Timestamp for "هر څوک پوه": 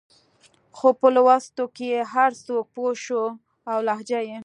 2.13-2.91